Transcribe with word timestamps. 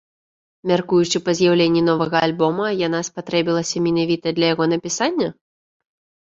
Мяркуючы 0.69 1.17
па 1.27 1.31
з'яўленні 1.39 1.83
новага 1.89 2.17
альбома, 2.27 2.65
яна 2.87 2.99
спатрэбілася 3.11 3.83
менавіта 3.89 4.27
для 4.39 4.45
яго 4.55 4.63
напісання? 4.73 5.29